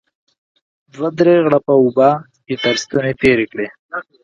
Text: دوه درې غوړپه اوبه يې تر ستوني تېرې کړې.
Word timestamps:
دوه 0.93 1.09
درې 1.19 1.35
غوړپه 1.43 1.73
اوبه 1.81 2.09
يې 2.47 2.55
تر 2.63 2.75
ستوني 2.81 3.13
تېرې 3.21 3.45
کړې. 3.51 3.67